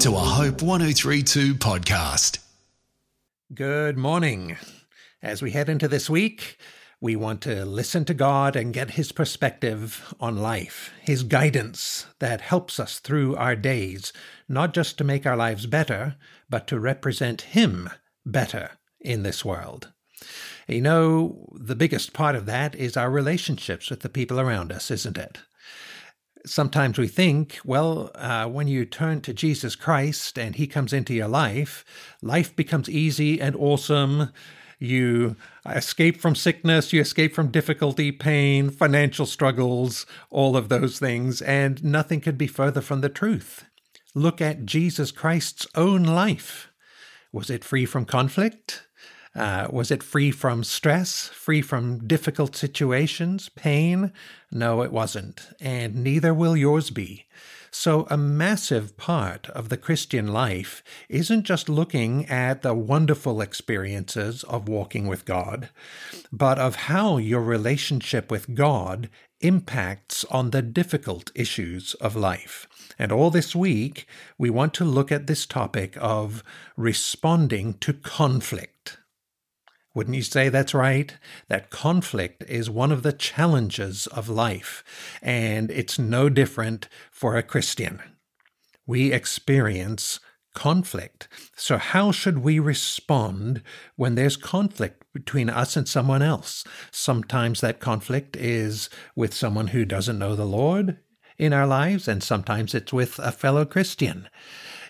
[0.00, 2.38] to a Hope 1032 podcast.
[3.52, 4.56] Good morning.
[5.22, 6.56] As we head into this week,
[7.02, 12.40] we want to listen to God and get His perspective on life, His guidance that
[12.40, 14.14] helps us through our days,
[14.48, 16.16] not just to make our lives better,
[16.48, 17.90] but to represent Him
[18.24, 18.70] better
[19.02, 19.92] in this world.
[20.66, 24.90] You know, the biggest part of that is our relationships with the people around us,
[24.90, 25.40] isn't it?
[26.46, 31.14] Sometimes we think, well, uh, when you turn to Jesus Christ and He comes into
[31.14, 31.84] your life,
[32.22, 34.30] life becomes easy and awesome.
[34.78, 41.42] You escape from sickness, you escape from difficulty, pain, financial struggles, all of those things,
[41.42, 43.66] and nothing could be further from the truth.
[44.14, 46.70] Look at Jesus Christ's own life.
[47.32, 48.86] Was it free from conflict?
[49.34, 54.12] Uh, was it free from stress, free from difficult situations, pain?
[54.50, 57.26] No, it wasn't, and neither will yours be.
[57.72, 64.42] So, a massive part of the Christian life isn't just looking at the wonderful experiences
[64.42, 65.68] of walking with God,
[66.32, 69.08] but of how your relationship with God
[69.40, 72.66] impacts on the difficult issues of life.
[72.98, 76.42] And all this week, we want to look at this topic of
[76.76, 78.98] responding to conflict.
[79.94, 81.16] Wouldn't you say that's right?
[81.48, 84.84] That conflict is one of the challenges of life,
[85.20, 88.00] and it's no different for a Christian.
[88.86, 90.20] We experience
[90.54, 91.28] conflict.
[91.56, 93.62] So, how should we respond
[93.96, 96.64] when there's conflict between us and someone else?
[96.90, 100.98] Sometimes that conflict is with someone who doesn't know the Lord
[101.38, 104.28] in our lives, and sometimes it's with a fellow Christian.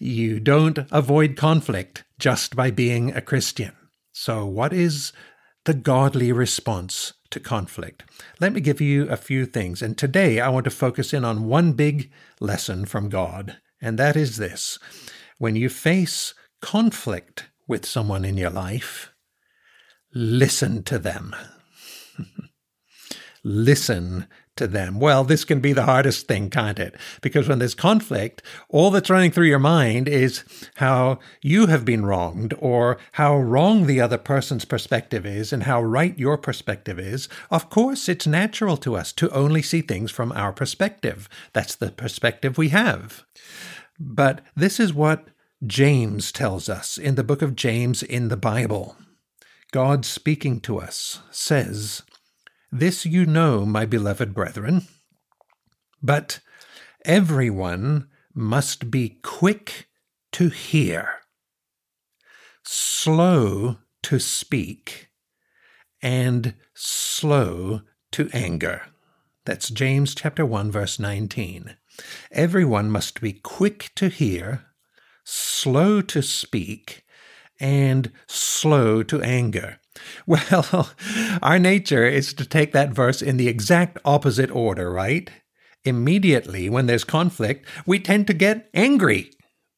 [0.00, 3.72] You don't avoid conflict just by being a Christian.
[4.18, 5.12] So, what is
[5.66, 8.02] the godly response to conflict?
[8.40, 9.82] Let me give you a few things.
[9.82, 14.16] And today I want to focus in on one big lesson from God, and that
[14.16, 14.78] is this
[15.36, 19.12] when you face conflict with someone in your life,
[20.14, 21.36] listen to them.
[23.44, 24.98] listen to them.
[24.98, 26.94] Well, this can be the hardest thing, can't it?
[27.20, 30.44] Because when there's conflict, all that's running through your mind is
[30.76, 35.82] how you have been wronged or how wrong the other person's perspective is and how
[35.82, 37.28] right your perspective is.
[37.50, 41.28] Of course, it's natural to us to only see things from our perspective.
[41.52, 43.24] That's the perspective we have.
[43.98, 45.28] But this is what
[45.66, 48.96] James tells us in the book of James in the Bible.
[49.72, 52.02] God speaking to us says,
[52.78, 54.82] this you know, my beloved brethren.
[56.02, 56.40] But
[57.04, 59.88] everyone must be quick
[60.32, 61.08] to hear,
[62.62, 65.08] slow to speak,
[66.02, 67.80] and slow
[68.12, 68.82] to anger.
[69.46, 71.76] That's James chapter 1 verse 19.
[72.30, 74.66] Everyone must be quick to hear,
[75.24, 77.04] slow to speak,
[77.58, 79.80] and slow to anger.
[80.26, 80.90] Well,
[81.42, 85.30] our nature is to take that verse in the exact opposite order, right?
[85.84, 89.30] Immediately, when there's conflict, we tend to get angry.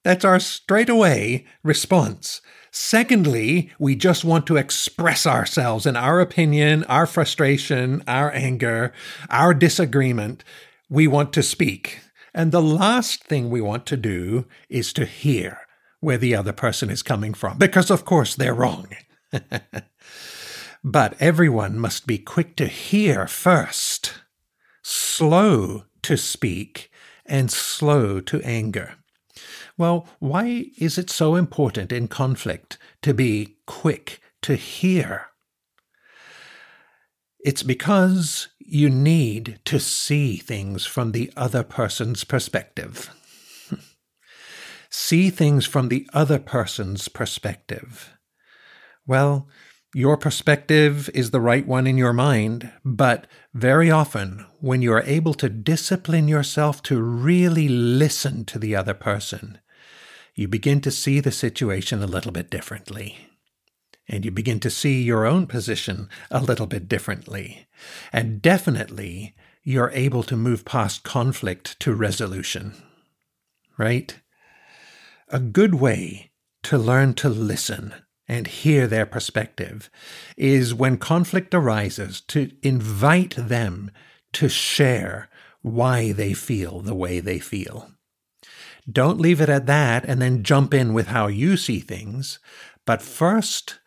[0.05, 2.41] That's our straightaway response.
[2.71, 8.93] Secondly, we just want to express ourselves in our opinion, our frustration, our anger,
[9.31, 10.45] our disagreement.
[10.89, 12.01] We want to speak.
[12.35, 15.61] And the last thing we want to do is to hear
[16.01, 18.87] where the other person is coming from, because of course they're wrong.
[20.85, 24.15] but everyone must be quick to hear first,
[24.83, 26.91] slow to speak,
[27.27, 28.95] and slow to anger.
[29.77, 35.27] Well, why is it so important in conflict to be quick to hear?
[37.45, 43.11] It's because you need to see things from the other person's perspective.
[44.91, 48.18] see things from the other person's perspective.
[49.09, 49.49] Well,
[49.95, 55.03] your perspective is the right one in your mind, but very often, when you are
[55.03, 59.61] able to discipline yourself to really listen to the other person,
[60.35, 63.17] you begin to see the situation a little bit differently.
[64.07, 67.67] And you begin to see your own position a little bit differently.
[68.13, 72.75] And definitely, you're able to move past conflict to resolution.
[73.79, 74.21] Right?
[75.29, 76.31] A good way
[76.65, 77.95] to learn to listen
[78.29, 79.91] and hear their perspective
[80.37, 83.91] is when conflict arises to invite them
[84.35, 85.29] to share
[85.63, 87.91] why they feel the way they feel.
[88.91, 92.39] Don't leave it at that and then jump in with how you see things,
[92.87, 93.79] but first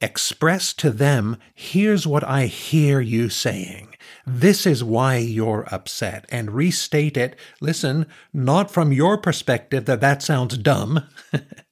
[0.00, 3.88] express to them, here's what I hear you saying.
[4.26, 7.36] this is why you're upset, and restate it.
[7.60, 11.06] Listen, not from your perspective that that sounds dumb,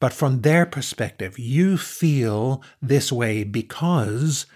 [0.00, 1.38] but from their perspective.
[1.38, 4.46] You feel this way because,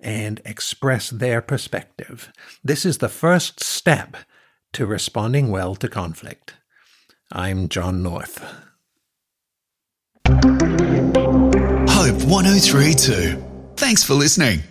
[0.00, 2.32] and express their perspective.
[2.62, 4.16] This is the first step
[4.72, 6.54] to responding well to conflict.
[7.32, 8.38] I'm John North.
[11.98, 13.44] Hope 1032.
[13.76, 14.62] Thanks for listening.